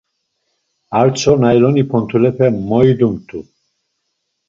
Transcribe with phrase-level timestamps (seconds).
[1.01, 3.39] Artso nayloni pontulepe moidumt̆u.